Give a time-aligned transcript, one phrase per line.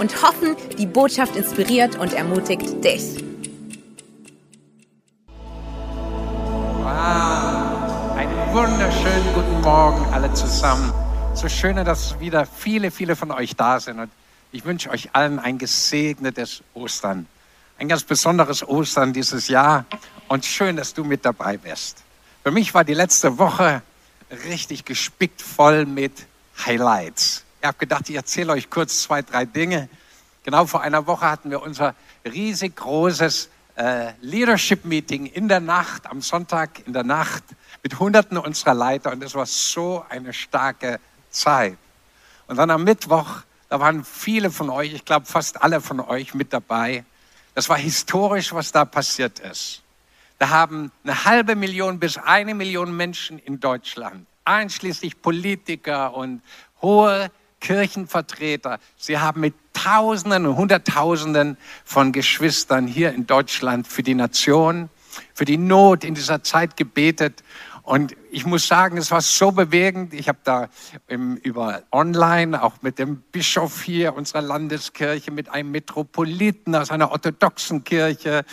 [0.00, 3.22] und hoffen, die Botschaft inspiriert und ermutigt dich.
[6.82, 10.92] Wow, einen wunderschönen guten Morgen alle zusammen.
[11.34, 14.00] So schön, dass wieder viele, viele von euch da sind.
[14.00, 14.10] Und
[14.52, 17.26] ich wünsche euch allen ein gesegnetes Ostern.
[17.78, 19.84] Ein ganz besonderes Ostern dieses Jahr.
[20.28, 22.02] Und schön, dass du mit dabei bist.
[22.42, 23.82] Für mich war die letzte Woche
[24.48, 26.26] richtig gespickt voll mit
[26.64, 27.44] Highlights.
[27.60, 29.90] Ich habe gedacht, ich erzähle euch kurz zwei, drei Dinge.
[30.44, 36.22] Genau vor einer Woche hatten wir unser riesig großes äh, Leadership-Meeting in der Nacht, am
[36.22, 37.44] Sonntag in der Nacht
[37.82, 41.76] mit Hunderten unserer Leiter und es war so eine starke Zeit.
[42.46, 46.32] Und dann am Mittwoch, da waren viele von euch, ich glaube fast alle von euch
[46.32, 47.04] mit dabei.
[47.54, 49.82] Das war historisch, was da passiert ist.
[50.38, 56.40] Da haben eine halbe Million bis eine Million Menschen in Deutschland, einschließlich Politiker und
[56.80, 58.78] hohe Kirchenvertreter.
[58.96, 64.90] Sie haben mit Tausenden und Hunderttausenden von Geschwistern hier in Deutschland für die Nation,
[65.34, 67.42] für die Not in dieser Zeit gebetet.
[67.82, 70.14] Und ich muss sagen, es war so bewegend.
[70.14, 70.68] Ich habe da
[71.08, 77.10] im, über online, auch mit dem Bischof hier unserer Landeskirche, mit einem Metropoliten aus einer
[77.10, 78.44] orthodoxen Kirche,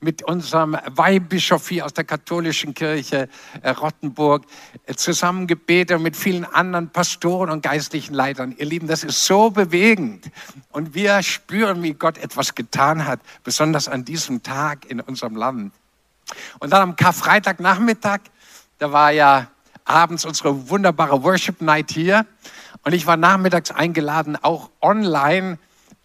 [0.00, 3.28] mit unserem Weihbischof hier aus der katholischen Kirche
[3.62, 4.44] äh, Rottenburg
[4.86, 8.54] äh, zusammen gebetet und mit vielen anderen Pastoren und geistlichen Leitern.
[8.56, 10.30] Ihr Lieben, das ist so bewegend.
[10.70, 15.72] Und wir spüren, wie Gott etwas getan hat, besonders an diesem Tag in unserem Land.
[16.60, 18.20] Und dann am Karfreitagnachmittag,
[18.78, 19.48] da war ja
[19.84, 22.26] abends unsere wunderbare Worship Night hier.
[22.84, 25.58] Und ich war nachmittags eingeladen, auch online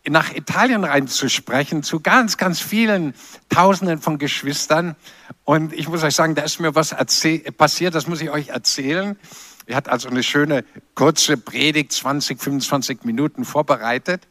[0.10, 3.14] nach Italien reinzusprechen, zu ganz, ganz vielen
[3.50, 4.96] Tausenden von Geschwistern.
[5.46, 6.96] Und ich muss euch sagen, da ist mir was
[7.58, 9.18] passiert, das muss ich euch erzählen.
[9.66, 14.28] Er hat also eine schöne kurze Predigt, 20, 25 Minuten vorbereitet.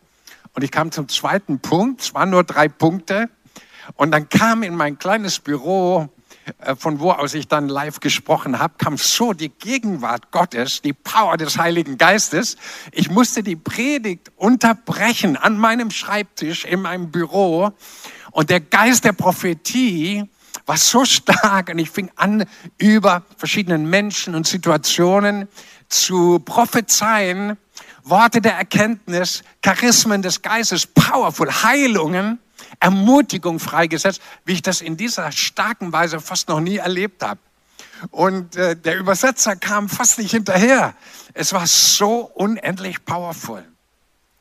[0.54, 3.30] Und ich kam zum zweiten Punkt, es waren nur drei Punkte.
[3.94, 6.10] Und dann kam in mein kleines Büro
[6.76, 11.36] von wo aus ich dann live gesprochen habe, kam so die Gegenwart Gottes, die Power
[11.36, 12.56] des Heiligen Geistes.
[12.90, 17.72] Ich musste die Predigt unterbrechen an meinem Schreibtisch in meinem Büro
[18.32, 20.24] und der Geist der Prophetie
[20.66, 22.44] war so stark und ich fing an,
[22.78, 25.48] über verschiedenen Menschen und Situationen
[25.88, 27.56] zu prophezeien,
[28.04, 32.38] Worte der Erkenntnis, Charismen des Geistes, powerful, Heilungen.
[32.80, 37.40] Ermutigung freigesetzt, wie ich das in dieser starken Weise fast noch nie erlebt habe.
[38.10, 40.94] Und äh, der Übersetzer kam fast nicht hinterher.
[41.34, 43.64] Es war so unendlich powerful.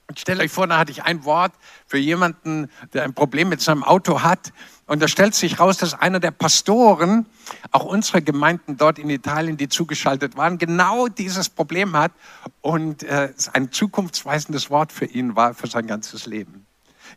[0.07, 1.53] Und stellt euch vor, da hatte ich ein Wort
[1.87, 4.51] für jemanden, der ein Problem mit seinem Auto hat.
[4.85, 7.25] Und da stellt sich raus, dass einer der Pastoren,
[7.71, 12.11] auch unsere Gemeinden dort in Italien, die zugeschaltet waren, genau dieses Problem hat
[12.59, 16.65] und äh, ein zukunftsweisendes Wort für ihn war, für sein ganzes Leben.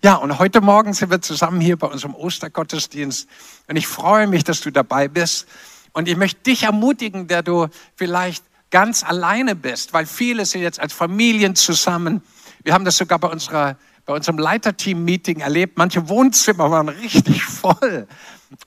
[0.04, 3.26] Ja, und heute Morgen sind wir zusammen hier bei unserem Ostergottesdienst.
[3.69, 5.48] Und ich freue mich, dass du dabei bist.
[5.94, 10.78] Und ich möchte dich ermutigen, der du vielleicht ganz alleine bist, weil viele sind jetzt
[10.78, 12.20] als Familien zusammen.
[12.64, 15.78] Wir haben das sogar bei unserer bei unserem Leiterteam-Meeting erlebt.
[15.78, 18.06] Manche Wohnzimmer waren richtig voll.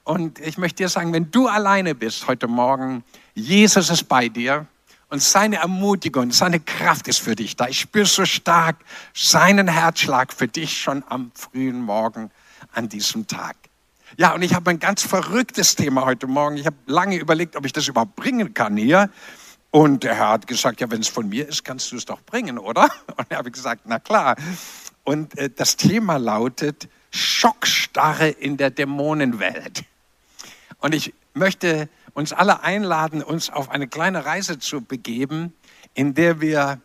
[0.04, 3.04] Und ich möchte dir sagen, wenn du alleine bist heute Morgen,
[3.36, 4.66] Jesus ist bei dir.
[5.10, 7.68] Und seine Ermutigung, seine Kraft ist für dich da.
[7.68, 8.76] Ich spüre so stark
[9.14, 12.30] seinen Herzschlag für dich schon am frühen Morgen
[12.74, 13.56] an diesem Tag.
[14.18, 16.58] Ja, und ich habe ein ganz verrücktes Thema heute Morgen.
[16.58, 19.10] Ich habe lange überlegt, ob ich das überhaupt bringen kann hier.
[19.72, 22.22] Und der Herr hat gesagt, ja, wenn es von mir ist, kannst du es doch
[22.22, 22.90] bringen, oder?
[23.18, 24.36] Und er habe gesagt, na klar.
[25.04, 29.84] Und äh, das Thema lautet Schockstarre in der Dämonenwelt.
[30.80, 35.54] Und ich möchte uns alle einladen, uns auf eine kleine Reise zu begeben,
[35.94, 36.82] in der wir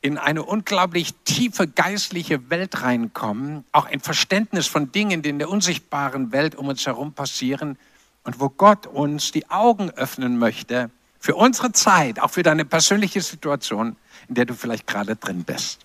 [0.00, 5.50] in eine unglaublich tiefe geistliche Welt reinkommen, auch ein Verständnis von Dingen, die in der
[5.50, 7.78] unsichtbaren Welt um uns herum passieren
[8.24, 10.90] und wo Gott uns die Augen öffnen möchte
[11.20, 13.94] für unsere Zeit, auch für deine persönliche Situation,
[14.28, 15.78] in der du vielleicht gerade drin bist.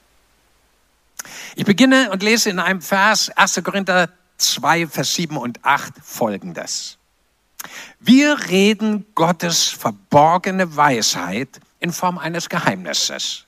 [1.56, 3.62] Ich beginne und lese in einem Vers 1.
[3.64, 4.10] Korinther
[4.40, 6.98] 2, Vers 7 und 8 folgendes.
[8.00, 13.46] Wir reden Gottes verborgene Weisheit in Form eines Geheimnisses.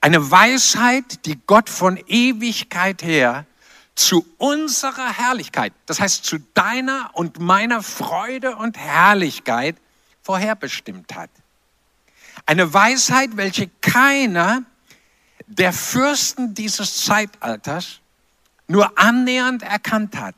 [0.00, 3.46] Eine Weisheit, die Gott von Ewigkeit her
[3.94, 9.76] zu unserer Herrlichkeit, das heißt zu deiner und meiner Freude und Herrlichkeit
[10.22, 11.30] vorherbestimmt hat.
[12.44, 14.62] Eine Weisheit, welche keiner
[15.46, 18.00] der Fürsten dieses Zeitalters
[18.68, 20.34] nur annähernd erkannt hat.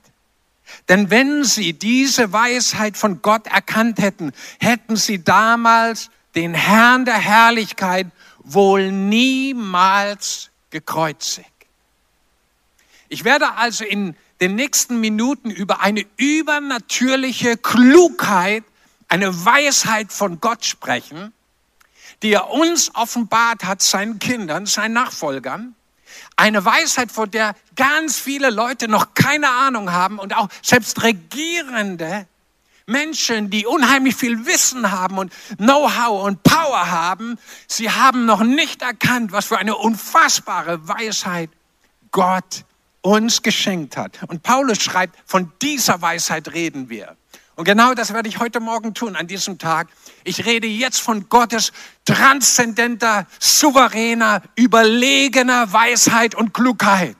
[0.89, 7.19] Denn wenn sie diese Weisheit von Gott erkannt hätten, hätten sie damals den Herrn der
[7.19, 8.07] Herrlichkeit
[8.39, 11.51] wohl niemals gekreuzigt.
[13.09, 18.65] Ich werde also in den nächsten Minuten über eine übernatürliche Klugheit,
[19.09, 21.33] eine Weisheit von Gott sprechen,
[22.23, 25.75] die er uns offenbart hat, seinen Kindern, seinen Nachfolgern.
[26.39, 32.29] Eine Weisheit, von der ganz viele Leute noch keine Ahnung haben und auch selbst Regierende,
[32.87, 38.83] Menschen, die unheimlich viel Wissen haben und Know-how und Power haben, sie haben noch nicht
[38.83, 41.51] erkannt, was für eine unfassbare Weisheit
[42.13, 42.65] Gott
[43.03, 44.21] uns geschenkt hat.
[44.29, 47.17] Und Paulus schreibt, von dieser Weisheit reden wir.
[47.57, 49.89] Und genau das werde ich heute Morgen tun, an diesem Tag.
[50.29, 51.73] Ich rede jetzt von Gottes
[52.05, 57.17] transzendenter, souveräner, überlegener Weisheit und Klugheit,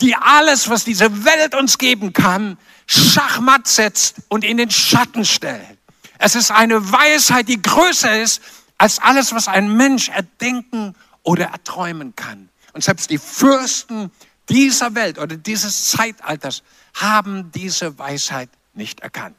[0.00, 2.56] die alles, was diese Welt uns geben kann,
[2.86, 5.78] schachmatt setzt und in den Schatten stellt.
[6.18, 8.40] Es ist eine Weisheit, die größer ist
[8.78, 12.50] als alles, was ein Mensch erdenken oder erträumen kann.
[12.72, 14.12] Und selbst die Fürsten
[14.48, 16.62] dieser Welt oder dieses Zeitalters
[16.94, 19.34] haben diese Weisheit nicht erkannt.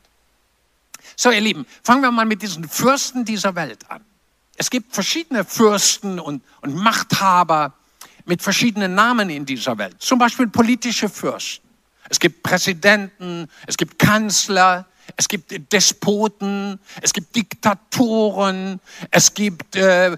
[1.15, 4.03] So, ihr Lieben, fangen wir mal mit diesen Fürsten dieser Welt an.
[4.57, 7.73] Es gibt verschiedene Fürsten und, und Machthaber
[8.25, 9.95] mit verschiedenen Namen in dieser Welt.
[9.99, 11.65] Zum Beispiel politische Fürsten.
[12.09, 14.85] Es gibt Präsidenten, es gibt Kanzler,
[15.17, 18.79] es gibt Despoten, es gibt Diktatoren,
[19.11, 20.17] es gibt äh,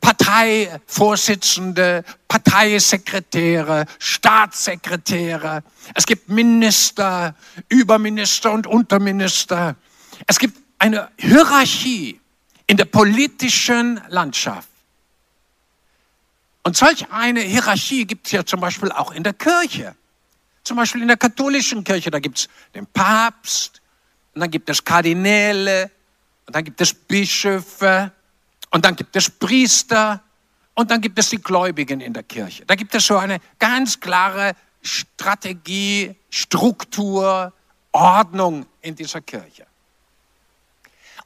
[0.00, 5.62] Parteivorsitzende, Parteisekretäre, Staatssekretäre,
[5.94, 7.34] es gibt Minister,
[7.68, 9.76] Überminister und Unterminister.
[10.26, 12.20] Es gibt eine Hierarchie
[12.66, 14.68] in der politischen Landschaft.
[16.64, 19.96] Und solch eine Hierarchie gibt es ja zum Beispiel auch in der Kirche.
[20.64, 23.80] Zum Beispiel in der katholischen Kirche, da gibt es den Papst,
[24.34, 25.90] und dann gibt es Kardinäle,
[26.46, 28.12] und dann gibt es Bischöfe,
[28.70, 30.22] und dann gibt es Priester,
[30.74, 32.64] und dann gibt es die Gläubigen in der Kirche.
[32.64, 34.52] Da gibt es so eine ganz klare
[34.82, 37.52] Strategie, Struktur,
[37.90, 39.66] Ordnung in dieser Kirche.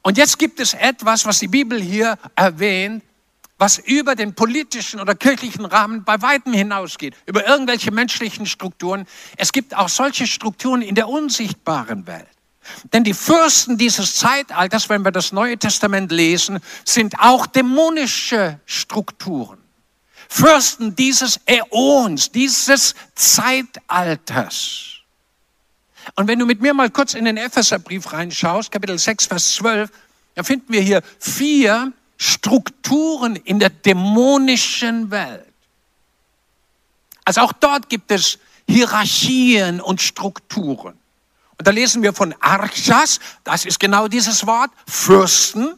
[0.07, 3.03] Und jetzt gibt es etwas, was die Bibel hier erwähnt,
[3.57, 9.05] was über den politischen oder kirchlichen Rahmen bei weitem hinausgeht, über irgendwelche menschlichen Strukturen.
[9.35, 12.29] Es gibt auch solche Strukturen in der unsichtbaren Welt.
[12.93, 19.57] Denn die Fürsten dieses Zeitalters, wenn wir das Neue Testament lesen, sind auch dämonische Strukturen.
[20.29, 24.96] Fürsten dieses Äons, dieses Zeitalters.
[26.15, 29.89] Und wenn du mit mir mal kurz in den Epheserbrief reinschaust, Kapitel 6, Vers 12,
[30.35, 35.45] dann finden wir hier vier Strukturen in der dämonischen Welt.
[37.25, 40.97] Also auch dort gibt es Hierarchien und Strukturen.
[41.57, 45.77] Und da lesen wir von Archas, das ist genau dieses Wort, Fürsten.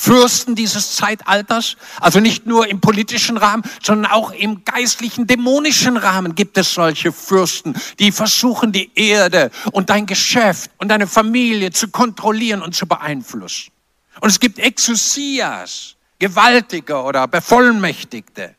[0.00, 1.76] Fürsten dieses Zeitalters.
[2.00, 7.12] Also nicht nur im politischen Rahmen, sondern auch im geistlichen, dämonischen Rahmen gibt es solche
[7.12, 12.86] Fürsten, die versuchen, die Erde und dein Geschäft und deine Familie zu kontrollieren und zu
[12.86, 13.72] beeinflussen.
[14.20, 18.54] Und es gibt Exousias, Gewaltige oder Bevollmächtigte.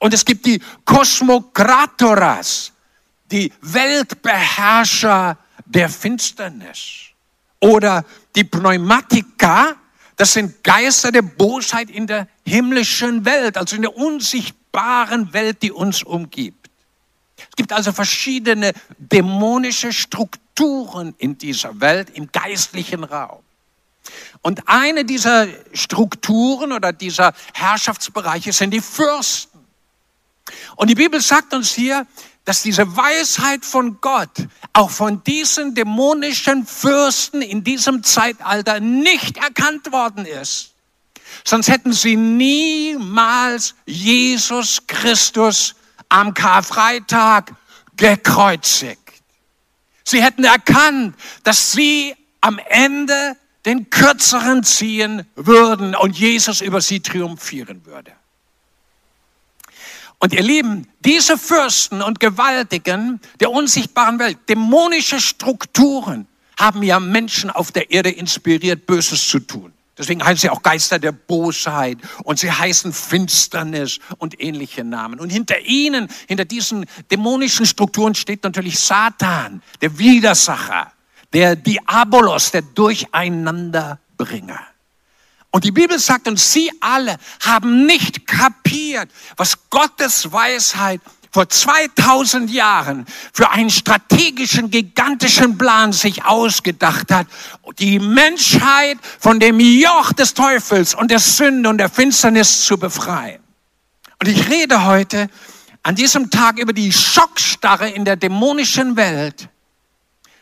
[0.00, 2.72] Und es gibt die Kosmokratoras,
[3.30, 7.10] die Weltbeherrscher der Finsternis.
[7.60, 9.76] Oder die Pneumatika,
[10.20, 15.72] das sind Geister der Bosheit in der himmlischen Welt, also in der unsichtbaren Welt, die
[15.72, 16.68] uns umgibt.
[17.38, 23.40] Es gibt also verschiedene dämonische Strukturen in dieser Welt, im geistlichen Raum.
[24.42, 29.58] Und eine dieser Strukturen oder dieser Herrschaftsbereiche sind die Fürsten.
[30.76, 32.06] Und die Bibel sagt uns hier,
[32.44, 39.92] dass diese Weisheit von Gott auch von diesen dämonischen Fürsten in diesem Zeitalter nicht erkannt
[39.92, 40.74] worden ist.
[41.44, 45.74] Sonst hätten sie niemals Jesus Christus
[46.08, 47.54] am Karfreitag
[47.96, 48.98] gekreuzigt.
[50.04, 57.00] Sie hätten erkannt, dass sie am Ende den Kürzeren ziehen würden und Jesus über sie
[57.00, 58.12] triumphieren würde.
[60.20, 66.26] Und ihr Lieben, diese Fürsten und Gewaltigen der unsichtbaren Welt, dämonische Strukturen,
[66.58, 69.72] haben ja Menschen auf der Erde inspiriert, Böses zu tun.
[69.96, 75.20] Deswegen heißen sie auch Geister der Bosheit und sie heißen Finsternis und ähnliche Namen.
[75.20, 80.92] Und hinter ihnen, hinter diesen dämonischen Strukturen steht natürlich Satan, der Widersacher,
[81.32, 84.69] der Diabolos, der Durcheinanderbringer.
[85.50, 91.00] Und die Bibel sagt uns, sie alle haben nicht kapiert, was Gottes Weisheit
[91.32, 97.26] vor 2000 Jahren für einen strategischen, gigantischen Plan sich ausgedacht hat,
[97.78, 103.40] die Menschheit von dem Joch des Teufels und der Sünde und der Finsternis zu befreien.
[104.20, 105.28] Und ich rede heute
[105.82, 109.48] an diesem Tag über die Schockstarre in der dämonischen Welt,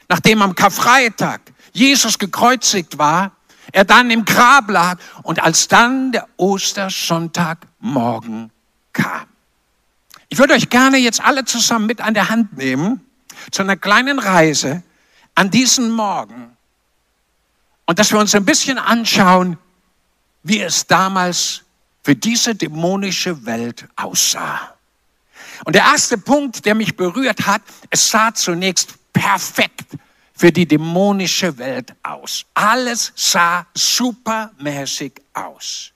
[0.08, 1.40] nachdem am Karfreitag
[1.72, 3.32] Jesus gekreuzigt war,
[3.72, 8.50] er dann im Grab lag und als dann der Ostersonntagmorgen
[8.92, 9.26] kam.
[10.28, 13.04] Ich würde euch gerne jetzt alle zusammen mit an der Hand nehmen
[13.50, 14.82] zu einer kleinen Reise
[15.34, 16.56] an diesen Morgen
[17.86, 19.56] und dass wir uns ein bisschen anschauen,
[20.42, 21.62] wie es damals
[22.02, 24.74] für diese dämonische Welt aussah.
[25.64, 29.96] Und der erste Punkt, der mich berührt hat, es sah zunächst perfekt
[30.38, 32.46] für die dämonische Welt aus.
[32.54, 35.90] Alles sah supermäßig aus.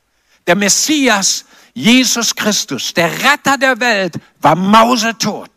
[0.46, 1.44] Der Messias
[1.74, 5.50] Jesus Christus, der Retter der Welt, war mausetot.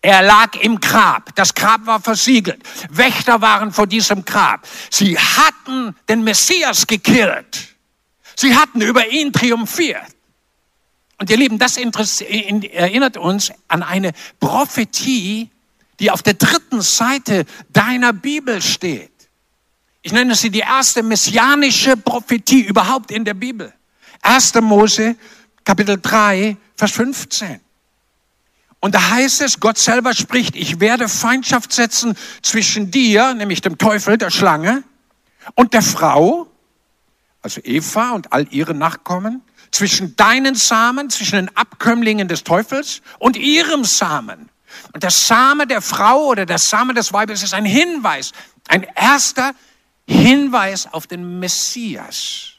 [0.00, 1.34] Er lag im Grab.
[1.34, 2.62] Das Grab war versiegelt.
[2.90, 4.66] Wächter waren vor diesem Grab.
[4.90, 7.74] Sie hatten den Messias gekillt.
[8.36, 10.14] Sie hatten über ihn triumphiert.
[11.18, 15.50] Und ihr Lieben, das erinnert uns an eine Prophetie,
[16.00, 19.12] die auf der dritten Seite deiner Bibel steht.
[20.02, 23.72] Ich nenne sie die erste messianische Prophetie überhaupt in der Bibel.
[24.22, 24.54] 1.
[24.60, 25.16] Mose,
[25.64, 27.60] Kapitel 3, Vers 15.
[28.80, 33.78] Und da heißt es, Gott selber spricht, ich werde Feindschaft setzen zwischen dir, nämlich dem
[33.78, 34.84] Teufel, der Schlange,
[35.54, 36.46] und der Frau,
[37.42, 43.36] also Eva und all ihre Nachkommen, zwischen deinen Samen, zwischen den Abkömmlingen des Teufels und
[43.36, 44.48] ihrem Samen.
[44.92, 48.32] Und der Same der Frau oder der Same des Weibes ist ein Hinweis,
[48.68, 49.54] ein erster
[50.06, 52.52] Hinweis auf den Messias.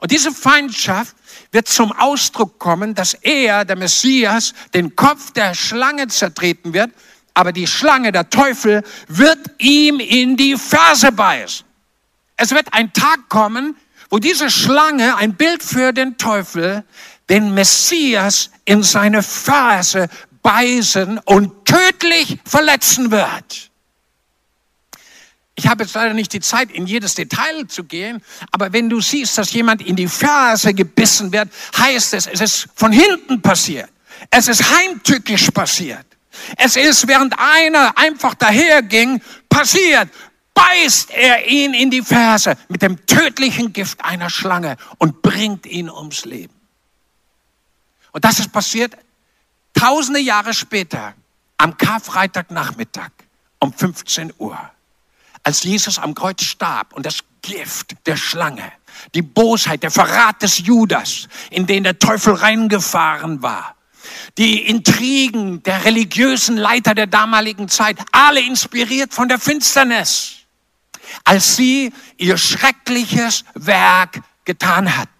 [0.00, 1.16] Und diese Feindschaft
[1.50, 6.90] wird zum Ausdruck kommen, dass er, der Messias, den Kopf der Schlange zertreten wird,
[7.34, 11.64] aber die Schlange, der Teufel, wird ihm in die Ferse beißen.
[12.36, 13.76] Es wird ein Tag kommen,
[14.10, 16.84] wo diese Schlange, ein Bild für den Teufel,
[17.28, 20.08] den Messias in seine Ferse
[20.48, 23.70] beißen und tödlich verletzen wird.
[25.56, 29.02] Ich habe jetzt leider nicht die Zeit, in jedes Detail zu gehen, aber wenn du
[29.02, 33.90] siehst, dass jemand in die Ferse gebissen wird, heißt es, es ist von hinten passiert.
[34.30, 36.06] Es ist heimtückisch passiert.
[36.56, 40.08] Es ist, während einer einfach daherging, passiert,
[40.54, 45.90] beißt er ihn in die Ferse mit dem tödlichen Gift einer Schlange und bringt ihn
[45.90, 46.54] ums Leben.
[48.12, 48.96] Und das ist passiert
[49.78, 51.14] tausende Jahre später,
[51.56, 53.10] am Karfreitagnachmittag
[53.60, 54.58] um 15 Uhr
[55.42, 58.72] als Jesus am Kreuz starb und das Gift der Schlange,
[59.14, 63.76] die Bosheit, der Verrat des Judas, in den der Teufel reingefahren war,
[64.36, 70.34] die Intrigen der religiösen Leiter der damaligen Zeit, alle inspiriert von der Finsternis,
[71.24, 75.12] als sie ihr schreckliches Werk getan hatten.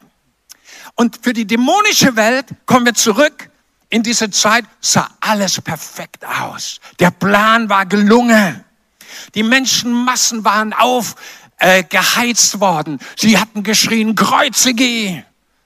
[0.94, 3.47] Und für die dämonische Welt kommen wir zurück.
[3.90, 6.80] In diese Zeit sah alles perfekt aus.
[6.98, 8.64] Der Plan war gelungen.
[9.34, 12.98] Die Menschenmassen waren aufgeheizt äh, worden.
[13.16, 15.24] Sie hatten geschrien, kreuzige,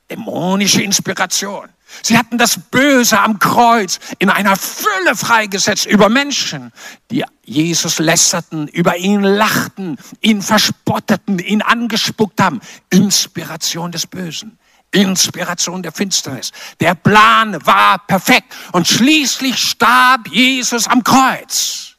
[0.08, 1.68] dämonische Inspiration.
[2.02, 6.72] Sie hatten das Böse am Kreuz in einer Fülle freigesetzt über Menschen,
[7.10, 12.60] die Jesus lästerten, über ihn lachten, ihn verspotteten, ihn angespuckt haben.
[12.88, 14.58] Inspiration des Bösen.
[14.92, 16.52] Inspiration der Finsternis.
[16.80, 18.54] Der Plan war perfekt.
[18.72, 21.96] Und schließlich starb Jesus am Kreuz.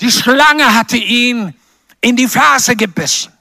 [0.00, 1.54] Die Schlange hatte ihn
[2.00, 3.32] in die Ferse gebissen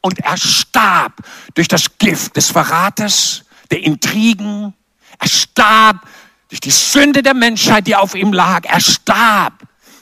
[0.00, 1.14] und er starb
[1.54, 4.74] durch das Gift des Verrates, der Intrigen.
[5.18, 6.06] Er starb
[6.48, 8.64] durch die Sünde der Menschheit, die auf ihm lag.
[8.64, 9.54] Er starb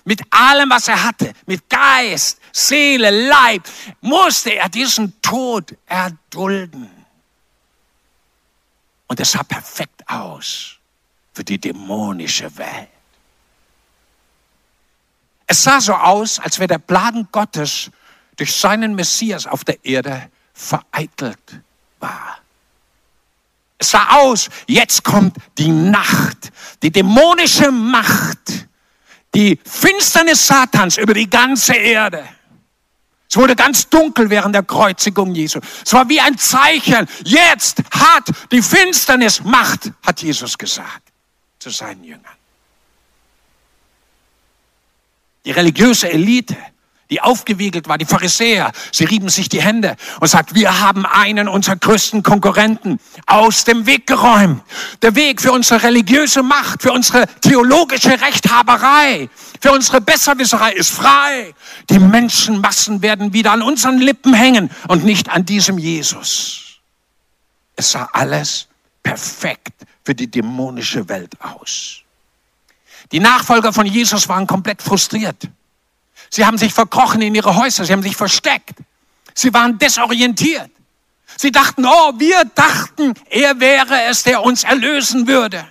[0.04, 3.62] mit allem, was er hatte, mit Geist, Seele, Leib,
[4.00, 6.95] musste er diesen Tod erdulden.
[9.08, 10.76] Und es sah perfekt aus
[11.32, 12.88] für die dämonische Welt.
[15.46, 17.90] Es sah so aus, als wäre der Plan Gottes
[18.36, 21.60] durch seinen Messias auf der Erde vereitelt
[22.00, 22.38] war.
[23.78, 26.50] Es sah aus, jetzt kommt die Nacht,
[26.82, 28.66] die dämonische Macht,
[29.34, 32.26] die Finsternis Satans über die ganze Erde.
[33.28, 35.60] Es wurde ganz dunkel während der Kreuzigung Jesu.
[35.84, 37.06] Es war wie ein Zeichen.
[37.24, 41.02] Jetzt hat die Finsternis Macht, hat Jesus gesagt
[41.58, 42.22] zu seinen Jüngern.
[45.44, 46.56] Die religiöse Elite
[47.10, 51.48] die aufgewiegelt war, die Pharisäer, sie rieben sich die Hände und sagt, wir haben einen
[51.48, 54.62] unserer größten Konkurrenten aus dem Weg geräumt.
[55.02, 59.28] Der Weg für unsere religiöse Macht, für unsere theologische Rechthaberei,
[59.60, 61.54] für unsere Besserwisserei ist frei.
[61.90, 66.80] Die Menschenmassen werden wieder an unseren Lippen hängen und nicht an diesem Jesus.
[67.76, 68.66] Es sah alles
[69.02, 72.02] perfekt für die dämonische Welt aus.
[73.12, 75.48] Die Nachfolger von Jesus waren komplett frustriert.
[76.30, 78.78] Sie haben sich verkrochen in ihre Häuser, sie haben sich versteckt.
[79.34, 80.70] Sie waren desorientiert.
[81.36, 85.66] Sie dachten, oh, wir dachten, er wäre es, der uns erlösen würde,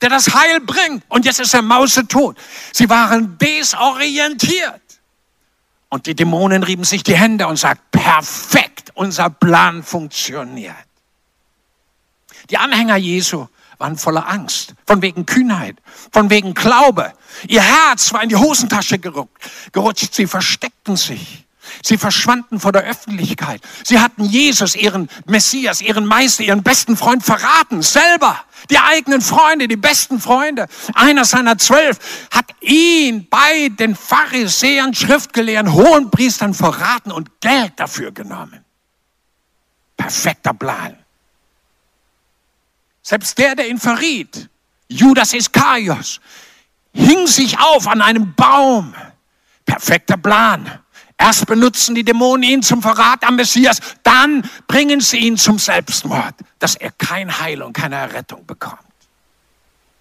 [0.00, 1.04] der das Heil bringt.
[1.08, 2.36] Und jetzt ist er mausetot.
[2.72, 4.80] Sie waren desorientiert.
[5.90, 10.74] Und die Dämonen rieben sich die Hände und sagten, perfekt, unser Plan funktioniert.
[12.50, 13.46] Die Anhänger Jesu
[13.78, 15.76] waren voller Angst, von wegen Kühnheit,
[16.12, 17.12] von wegen Glaube.
[17.46, 21.44] Ihr Herz war in die Hosentasche gerutscht, sie versteckten sich.
[21.82, 23.60] Sie verschwanden vor der Öffentlichkeit.
[23.84, 28.42] Sie hatten Jesus, ihren Messias, ihren Meister, ihren besten Freund verraten, selber.
[28.70, 30.66] Die eigenen Freunde, die besten Freunde.
[30.94, 31.98] Einer seiner zwölf
[32.30, 38.64] hat ihn bei den Pharisäern, Schriftgelehrten, Hohenpriestern verraten und Geld dafür genommen.
[39.96, 40.96] Perfekter Plan.
[43.08, 44.50] Selbst der, der ihn verriet,
[44.86, 46.20] Judas Iskarios,
[46.92, 48.94] hing sich auf an einem Baum.
[49.64, 50.78] Perfekter Plan.
[51.16, 56.34] Erst benutzen die Dämonen ihn zum Verrat am Messias, dann bringen sie ihn zum Selbstmord,
[56.58, 58.82] dass er kein Heil und keine Errettung bekommt.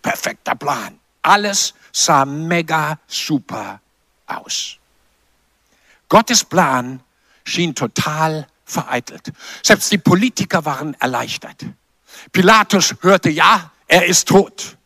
[0.02, 1.00] Perfekter Plan.
[1.22, 3.80] Alles sah mega super
[4.26, 4.76] aus.
[6.10, 7.00] Gottes Plan
[7.46, 9.32] schien total vereitelt.
[9.64, 11.68] Selbst die Politiker waren erleichtert.
[12.32, 14.78] Pilatus hörte, ja, er ist tot.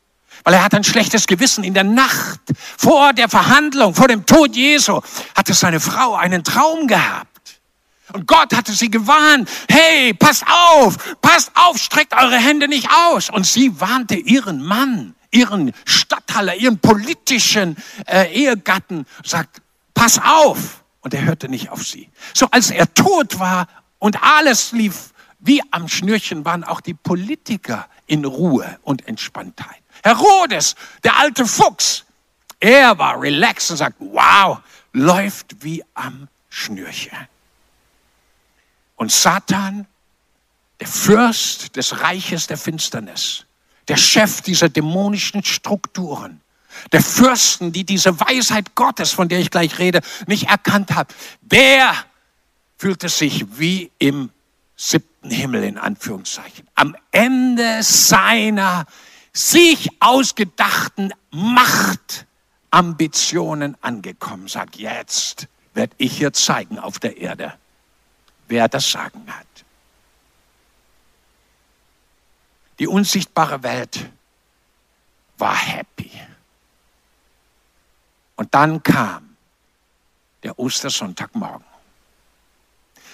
[0.44, 1.64] Weil er hat ein schlechtes Gewissen.
[1.64, 2.40] In der Nacht
[2.78, 5.02] vor der Verhandlung, vor dem Tod Jesu,
[5.36, 7.28] hatte seine Frau einen Traum gehabt.
[8.14, 13.30] Und Gott hatte sie gewarnt, hey, passt auf, passt auf, streckt eure Hände nicht aus.
[13.30, 19.62] Und sie warnte ihren Mann, ihren Statthalter, ihren politischen äh, Ehegatten, sagt,
[19.94, 20.84] pass auf.
[21.02, 22.10] Und er hörte nicht auf sie.
[22.34, 23.68] So als er tot war
[23.98, 25.11] und alles lief
[25.42, 29.82] wie am Schnürchen waren auch die Politiker in Ruhe und Entspanntheit.
[30.04, 32.06] Herodes, der alte Fuchs,
[32.60, 34.60] er war relaxed und sagt, wow,
[34.94, 37.28] läuft wie am Schnürchen.
[38.96, 39.88] Und Satan,
[40.80, 43.46] der Fürst des Reiches der Finsternis,
[43.88, 46.42] der Chef dieser dämonischen Strukturen,
[46.92, 51.10] der Fürsten, die diese Weisheit Gottes, von der ich gleich rede, nicht erkannt haben,
[51.42, 51.94] der
[52.78, 54.30] fühlte sich wie im
[54.76, 58.86] siebten Himmel in Anführungszeichen, am Ende seiner
[59.34, 67.54] sich ausgedachten Machtambitionen angekommen, sagt, jetzt werde ich hier zeigen auf der Erde,
[68.48, 69.48] wer das Sagen hat.
[72.80, 74.10] Die unsichtbare Welt
[75.38, 76.12] war happy.
[78.36, 79.38] Und dann kam
[80.42, 81.71] der Ostersonntagmorgen.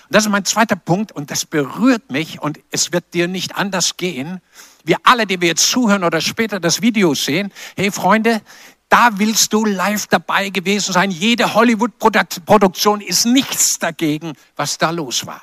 [0.08, 3.58] Und das ist mein zweiter Punkt und das berührt mich und es wird dir nicht
[3.58, 4.40] anders gehen.
[4.86, 8.42] Wir alle, die wir jetzt zuhören oder später das Video sehen, hey Freunde,
[8.88, 11.12] da willst du live dabei gewesen sein.
[11.12, 15.42] Jede Hollywood-Produktion ist nichts dagegen, was da los war.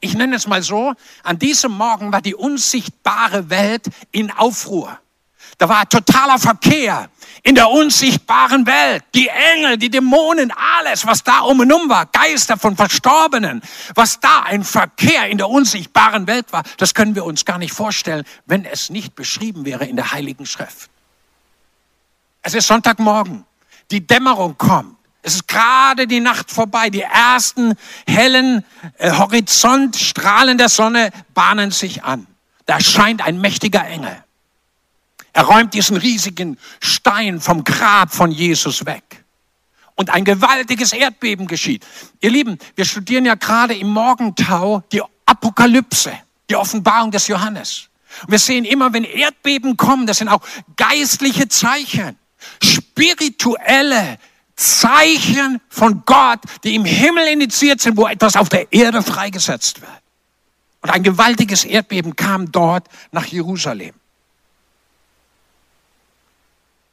[0.00, 4.98] Ich nenne es mal so, an diesem Morgen war die unsichtbare Welt in Aufruhr.
[5.58, 7.08] Da war totaler Verkehr
[7.42, 9.04] in der unsichtbaren Welt.
[9.14, 13.62] Die Engel, die Dämonen, alles, was da um und um war, Geister von Verstorbenen,
[13.94, 17.72] was da ein Verkehr in der unsichtbaren Welt war, das können wir uns gar nicht
[17.72, 20.90] vorstellen, wenn es nicht beschrieben wäre in der Heiligen Schrift.
[22.42, 23.44] Es ist Sonntagmorgen.
[23.90, 24.96] Die Dämmerung kommt.
[25.22, 26.90] Es ist gerade die Nacht vorbei.
[26.90, 27.74] Die ersten
[28.06, 28.64] hellen
[28.98, 32.26] äh, Horizontstrahlen der Sonne bahnen sich an.
[32.66, 34.22] Da scheint ein mächtiger Engel.
[35.36, 39.22] Er räumt diesen riesigen Stein vom Grab von Jesus weg.
[39.94, 41.84] Und ein gewaltiges Erdbeben geschieht.
[42.22, 46.14] Ihr Lieben, wir studieren ja gerade im Morgentau die Apokalypse,
[46.48, 47.90] die Offenbarung des Johannes.
[48.22, 50.40] Und wir sehen immer, wenn Erdbeben kommen, das sind auch
[50.74, 52.16] geistliche Zeichen,
[52.62, 54.18] spirituelle
[54.54, 59.90] Zeichen von Gott, die im Himmel initiiert sind, wo etwas auf der Erde freigesetzt wird.
[60.80, 63.92] Und ein gewaltiges Erdbeben kam dort nach Jerusalem.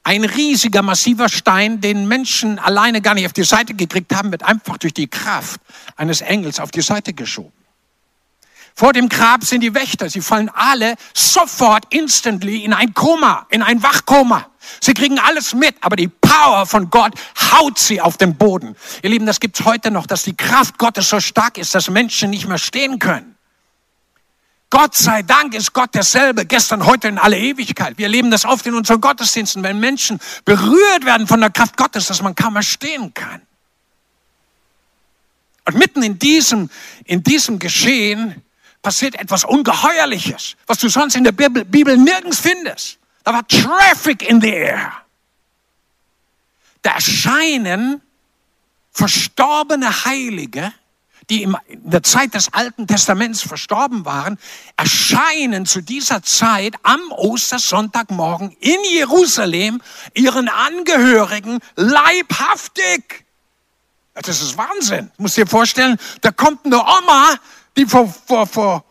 [0.03, 4.43] Ein riesiger, massiver Stein, den Menschen alleine gar nicht auf die Seite gekriegt haben, wird
[4.43, 5.61] einfach durch die Kraft
[5.95, 7.53] eines Engels auf die Seite geschoben.
[8.75, 10.09] Vor dem Grab sind die Wächter.
[10.09, 14.47] Sie fallen alle sofort, instantly in ein Koma, in ein Wachkoma.
[14.81, 17.13] Sie kriegen alles mit, aber die Power von Gott
[17.51, 18.75] haut sie auf den Boden.
[19.03, 22.31] Ihr Lieben, das gibt's heute noch, dass die Kraft Gottes so stark ist, dass Menschen
[22.31, 23.32] nicht mehr stehen können.
[24.73, 27.95] Gott sei Dank ist Gott derselbe, gestern, heute in alle Ewigkeit.
[27.99, 32.07] Wir erleben das oft in unseren Gottesdiensten, wenn Menschen berührt werden von der Kraft Gottes,
[32.07, 33.43] dass man kaum mehr stehen kann.
[35.65, 36.71] Und mitten in diesem,
[37.05, 38.41] in diesem Geschehen
[38.81, 42.97] passiert etwas Ungeheuerliches, was du sonst in der Bibel, Bibel nirgends findest.
[43.23, 44.91] Da war Traffic in the air.
[46.81, 48.01] Da erscheinen
[48.91, 50.73] verstorbene Heilige
[51.29, 54.37] die in der Zeit des Alten Testaments verstorben waren,
[54.77, 59.81] erscheinen zu dieser Zeit am Ostersonntagmorgen in Jerusalem
[60.13, 63.25] ihren Angehörigen leibhaftig.
[64.13, 65.11] Das ist Wahnsinn.
[65.17, 67.33] Du musst dir vorstellen, da kommt eine Oma,
[67.77, 68.85] die vor, vor, vor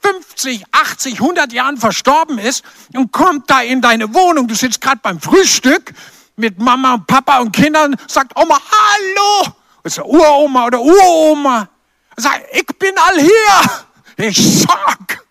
[0.00, 4.48] 50, 80, 100 Jahren verstorben ist und kommt da in deine Wohnung.
[4.48, 5.92] Du sitzt gerade beim Frühstück
[6.36, 9.54] mit Mama und Papa und Kindern, sagt Oma, hallo,
[9.88, 11.68] ist Uroma oder Uroma.
[12.16, 14.26] Sagt, ich bin all hier.
[14.28, 15.24] Ich sag.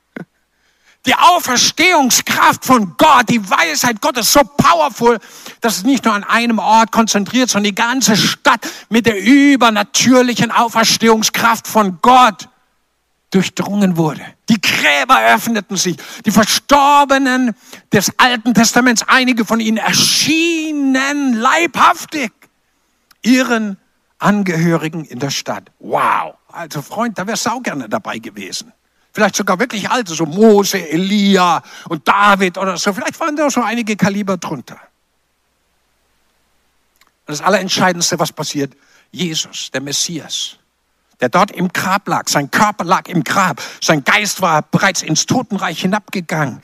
[1.06, 5.20] Die Auferstehungskraft von Gott, die Weisheit Gottes so powerful,
[5.62, 10.52] dass es nicht nur an einem Ort konzentriert, sondern die ganze Stadt mit der übernatürlichen
[10.52, 12.50] Auferstehungskraft von Gott
[13.30, 14.26] durchdrungen wurde.
[14.50, 15.98] Die Gräber öffneten sich.
[16.26, 17.56] Die Verstorbenen
[17.92, 22.32] des Alten Testaments, einige von ihnen erschienen leibhaftig
[23.22, 23.78] ihren
[24.20, 25.72] Angehörigen in der Stadt.
[25.80, 26.36] Wow.
[26.48, 28.74] Also Freund, da wärst du auch gerne dabei gewesen.
[29.14, 32.94] Vielleicht sogar wirklich alte, so Mose, Elia und David oder so.
[32.94, 34.80] Vielleicht waren da so einige Kaliber drunter.
[37.26, 38.74] Und das Allerentscheidendste, was passiert,
[39.12, 40.58] Jesus, der Messias,
[41.20, 45.26] der dort im Grab lag, sein Körper lag im Grab, sein Geist war bereits ins
[45.26, 46.62] Totenreich hinabgegangen.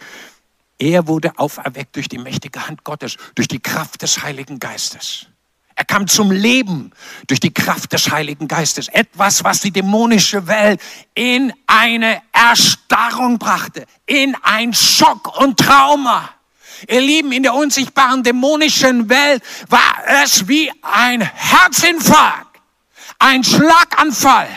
[0.77, 5.27] Er wurde auferweckt durch die mächtige Hand Gottes, durch die Kraft des Heiligen Geistes.
[5.75, 6.91] Er kam zum Leben
[7.27, 8.87] durch die Kraft des Heiligen Geistes.
[8.89, 10.79] Etwas, was die dämonische Welt
[11.15, 16.29] in eine Erstarrung brachte, in ein Schock und Trauma.
[16.87, 22.59] Ihr Lieben, in der unsichtbaren dämonischen Welt war es wie ein Herzinfarkt,
[23.19, 24.49] ein Schlaganfall,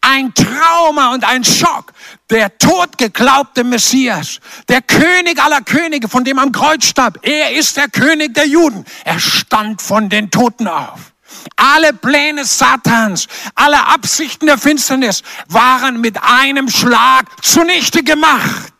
[0.00, 1.92] ein Trauma und ein Schock
[2.30, 7.18] der totgeglaubte Messias, der König aller Könige, von dem am Kreuz starb.
[7.22, 8.84] Er ist der König der Juden.
[9.04, 11.12] Er stand von den Toten auf.
[11.56, 18.72] Alle Pläne Satans, alle Absichten der Finsternis waren mit einem Schlag zunichte gemacht.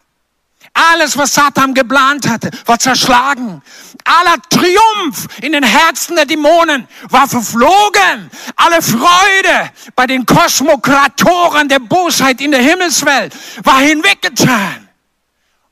[0.79, 3.61] Alles, was Satan geplant hatte, war zerschlagen.
[4.05, 8.31] Aller Triumph in den Herzen der Dämonen war verflogen.
[8.55, 14.89] Alle Freude bei den Kosmokratoren der Bosheit in der Himmelswelt war hinweggetan.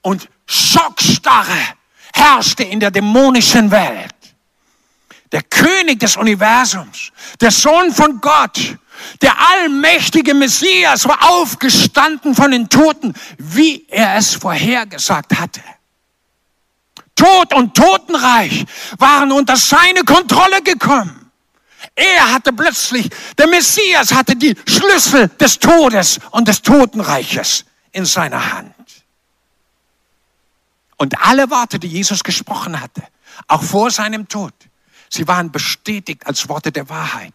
[0.03, 1.57] Und Schockstarre
[2.13, 4.13] herrschte in der dämonischen Welt.
[5.31, 8.77] Der König des Universums, der Sohn von Gott,
[9.23, 15.63] der allmächtige Messias war aufgestanden von den Toten, wie er es vorhergesagt hatte.
[17.15, 18.67] Tod und Totenreich
[18.99, 21.31] waren unter seine Kontrolle gekommen.
[21.95, 28.53] Er hatte plötzlich, der Messias hatte die Schlüssel des Todes und des Totenreiches in seiner
[28.53, 28.75] Hand.
[30.99, 33.03] Und alle Worte, die Jesus gesprochen hatte,
[33.49, 34.53] auch vor seinem Tod,
[35.09, 37.33] sie waren bestätigt als Worte der Wahrheit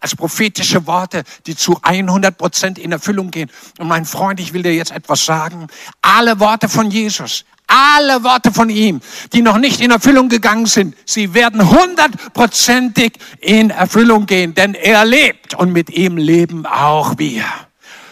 [0.00, 3.50] als prophetische Worte, die zu 100 Prozent in Erfüllung gehen.
[3.78, 5.68] Und mein Freund, ich will dir jetzt etwas sagen.
[6.00, 9.00] Alle Worte von Jesus, alle Worte von ihm,
[9.32, 15.04] die noch nicht in Erfüllung gegangen sind, sie werden hundertprozentig in Erfüllung gehen, denn er
[15.04, 17.44] lebt und mit ihm leben auch wir.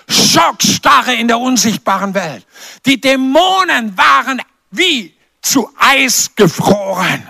[0.09, 2.47] Schockstarre in der unsichtbaren Welt.
[2.87, 4.41] Die Dämonen waren
[4.71, 7.29] wie zu Eis gefroren.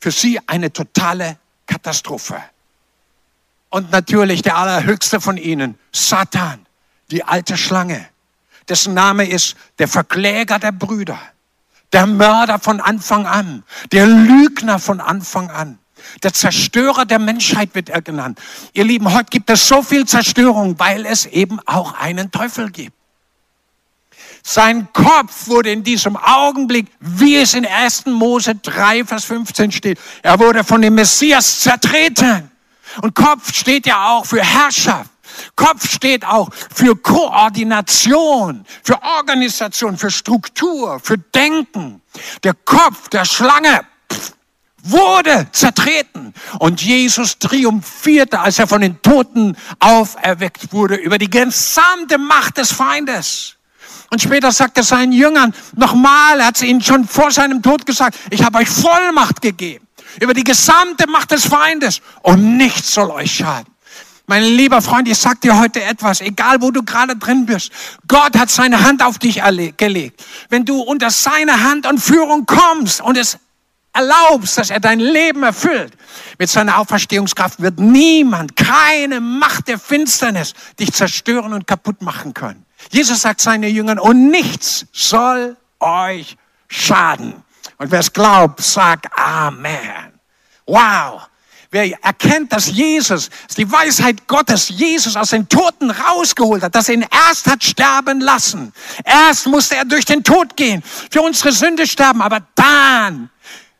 [0.00, 2.42] Für sie eine totale Katastrophe.
[3.70, 6.66] Und natürlich der allerhöchste von ihnen, Satan,
[7.10, 8.06] die alte Schlange,
[8.68, 11.18] dessen Name ist der Verkläger der Brüder,
[11.92, 15.78] der Mörder von Anfang an, der Lügner von Anfang an.
[16.22, 18.40] Der Zerstörer der Menschheit wird er genannt.
[18.72, 22.96] Ihr Lieben, heute gibt es so viel Zerstörung, weil es eben auch einen Teufel gibt.
[24.42, 28.06] Sein Kopf wurde in diesem Augenblick, wie es in 1.
[28.06, 32.49] Mose 3, Vers 15 steht, er wurde von dem Messias zertreten.
[33.02, 35.10] Und Kopf steht ja auch für Herrschaft.
[35.56, 42.02] Kopf steht auch für Koordination, für Organisation, für Struktur, für Denken.
[42.42, 43.82] Der Kopf der Schlange
[44.82, 46.34] wurde zertreten.
[46.58, 52.72] Und Jesus triumphierte, als er von den Toten auferweckt wurde, über die gesamte Macht des
[52.72, 53.56] Feindes.
[54.10, 58.18] Und später sagt er seinen Jüngern nochmal, er hat ihnen schon vor seinem Tod gesagt,
[58.30, 59.86] ich habe euch Vollmacht gegeben
[60.20, 63.72] über die gesamte Macht des Feindes und nichts soll euch schaden.
[64.26, 67.72] Mein lieber Freund, ich sag dir heute etwas, egal wo du gerade drin bist.
[68.06, 69.42] Gott hat seine Hand auf dich
[69.76, 70.24] gelegt.
[70.48, 73.38] Wenn du unter seine Hand und Führung kommst und es
[73.92, 75.92] erlaubst, dass er dein Leben erfüllt,
[76.38, 82.64] mit seiner Auferstehungskraft wird niemand, keine Macht der Finsternis dich zerstören und kaputt machen können.
[82.92, 86.36] Jesus sagt seinen Jüngern, und nichts soll euch
[86.68, 87.34] schaden.
[87.80, 90.20] Und wer es glaubt, sagt Amen.
[90.66, 91.22] Wow.
[91.70, 96.90] Wer erkennt, dass Jesus, dass die Weisheit Gottes Jesus aus den Toten rausgeholt hat, dass
[96.90, 98.74] er ihn erst hat sterben lassen.
[99.02, 103.30] Erst musste er durch den Tod gehen, für unsere Sünde sterben, aber dann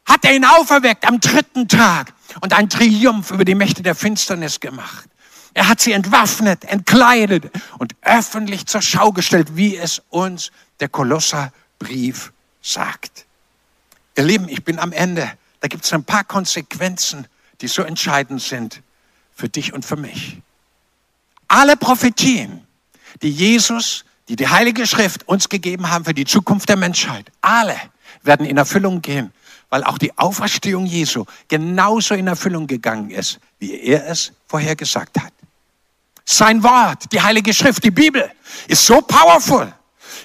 [0.07, 4.61] hat er ihn auferweckt am dritten Tag und einen Triumph über die Mächte der Finsternis
[4.61, 5.11] gemacht.
[5.53, 12.33] Er hat sie entwaffnet, entkleidet und öffentlich zur Schau gestellt, wie es uns der Kolosserbrief
[12.63, 13.27] sagt.
[14.16, 15.31] Ihr Lieben, ich bin am Ende.
[15.61, 17.27] Da gibt es ein paar Konsequenzen
[17.61, 18.83] die so entscheidend sind
[19.35, 20.38] für dich und für mich.
[21.49, 22.66] Alle Prophetien,
[23.23, 27.77] die Jesus, die die Heilige Schrift uns gegeben haben für die Zukunft der Menschheit, alle
[28.23, 29.33] werden in Erfüllung gehen,
[29.68, 35.20] weil auch die Auferstehung Jesu genauso in Erfüllung gegangen ist, wie er es vorher gesagt
[35.20, 35.33] hat.
[36.25, 38.31] Sein Wort, die Heilige Schrift, die Bibel
[38.68, 39.73] ist so powerful.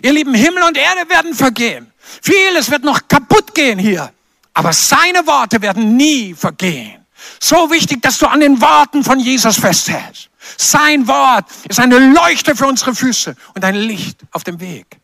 [0.04, 1.92] Ihr lieben Himmel und Erde werden vergehen.
[2.22, 4.12] Vieles wird noch kaputt gehen hier.
[4.54, 7.06] Aber seine Worte werden nie vergehen.
[7.40, 10.30] So wichtig, dass du an den Worten von Jesus festhältst.
[10.58, 15.00] Sein Wort ist eine Leuchte für unsere Füße und ein Licht auf dem Weg.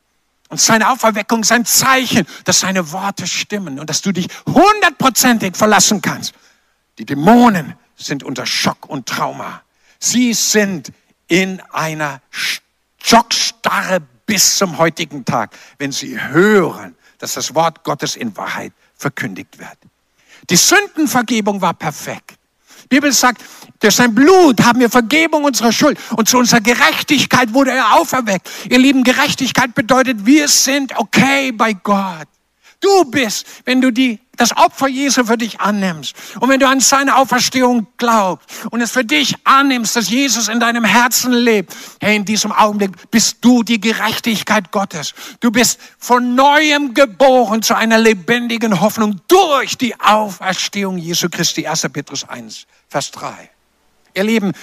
[0.50, 5.56] Und seine Auferweckung ist ein Zeichen, dass seine Worte stimmen und dass du dich hundertprozentig
[5.56, 6.34] verlassen kannst.
[6.98, 9.62] Die Dämonen sind unter Schock und Trauma.
[10.00, 10.92] Sie sind
[11.28, 12.22] in einer
[13.02, 19.60] Schockstarre bis zum heutigen Tag, wenn sie hören, dass das Wort Gottes in Wahrheit verkündigt
[19.60, 19.78] wird.
[20.50, 22.36] Die Sündenvergebung war perfekt.
[22.84, 23.44] Die Bibel sagt,
[23.82, 28.50] durch sein Blut haben wir Vergebung unserer Schuld und zu unserer Gerechtigkeit wurde er auferweckt.
[28.70, 32.30] Ihr lieben, Gerechtigkeit bedeutet, wir sind okay bei Gott.
[32.82, 36.80] Du bist, wenn du die, das Opfer Jesu für dich annimmst und wenn du an
[36.80, 42.16] seine Auferstehung glaubst und es für dich annimmst, dass Jesus in deinem Herzen lebt, hey,
[42.16, 45.14] in diesem Augenblick bist du die Gerechtigkeit Gottes.
[45.42, 51.68] Du bist von neuem geboren zu einer lebendigen Hoffnung durch die Auferstehung Jesu Christi.
[51.68, 51.88] 1.
[51.94, 53.52] Petrus 1, Vers 3.
[54.16, 54.54] Ihr Lieben,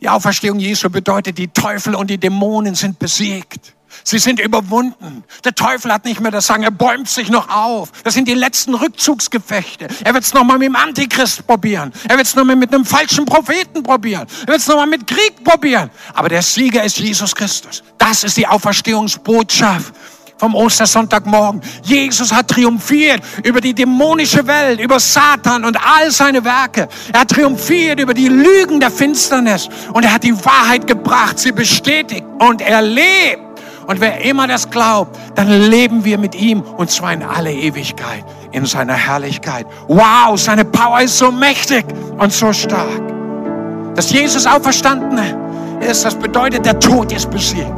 [0.00, 3.74] die Auferstehung Jesu bedeutet, die Teufel und die Dämonen sind besiegt.
[4.02, 5.24] Sie sind überwunden.
[5.44, 7.92] Der Teufel hat nicht mehr das Sagen, er bäumt sich noch auf.
[8.02, 9.88] Das sind die letzten Rückzugsgefechte.
[10.04, 11.92] Er wird es nochmal mit dem Antichrist probieren.
[12.08, 14.26] Er wird es nochmal mit einem falschen Propheten probieren.
[14.42, 15.90] Er wird es nochmal mit Krieg probieren.
[16.12, 17.82] Aber der Sieger ist Jesus Christus.
[17.98, 19.94] Das ist die Auferstehungsbotschaft
[20.38, 21.62] vom Ostersonntagmorgen.
[21.82, 26.88] Jesus hat triumphiert über die dämonische Welt, über Satan und all seine Werke.
[27.12, 31.52] Er hat triumphiert über die Lügen der Finsternis und er hat die Wahrheit gebracht, sie
[31.52, 33.43] bestätigt und er lebt.
[33.86, 38.24] Und wer immer das glaubt, dann leben wir mit ihm und zwar in alle Ewigkeit,
[38.52, 39.66] in seiner Herrlichkeit.
[39.88, 41.84] Wow, seine Power ist so mächtig
[42.18, 43.02] und so stark.
[43.94, 45.18] Dass Jesus auferstanden
[45.80, 47.72] ist, das bedeutet, der Tod ist besiegt.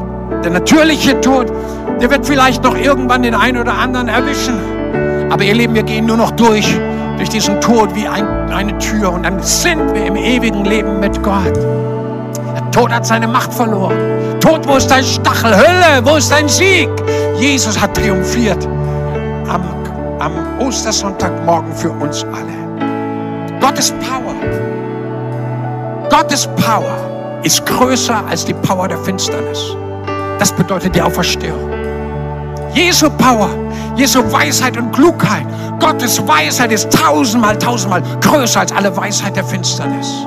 [0.44, 1.52] Der natürliche Tod,
[2.00, 4.58] der wird vielleicht noch irgendwann den einen oder anderen erwischen.
[5.30, 6.78] Aber ihr Leben, wir gehen nur noch durch,
[7.16, 11.22] durch diesen Tod wie ein, eine Tür und dann sind wir im ewigen Leben mit
[11.22, 11.56] Gott.
[11.56, 14.15] Der Tod hat seine Macht verloren.
[14.46, 15.56] Tod, wo ist dein Stachel?
[15.56, 16.88] Hölle, wo ist dein Sieg?
[17.36, 18.64] Jesus hat triumphiert
[19.48, 19.64] am,
[20.20, 23.58] am Ostersonntagmorgen für uns alle.
[23.60, 24.36] Gottes Power,
[26.08, 29.74] Gottes Power ist größer als die Power der Finsternis.
[30.38, 31.68] Das bedeutet die Auferstehung.
[32.72, 33.50] Jesu Power,
[33.96, 35.46] Jesu Weisheit und Klugheit,
[35.80, 40.24] Gottes Weisheit ist tausendmal, tausendmal größer als alle Weisheit der Finsternis.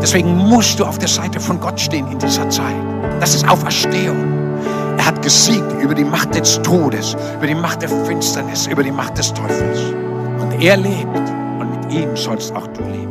[0.00, 2.89] Deswegen musst du auf der Seite von Gott stehen in dieser Zeit.
[3.20, 4.16] Das ist Auferstehung.
[4.96, 8.90] Er hat gesiegt über die Macht des Todes, über die Macht der Finsternis, über die
[8.90, 9.80] Macht des Teufels.
[10.40, 11.16] Und er lebt
[11.60, 13.09] und mit ihm sollst auch du leben.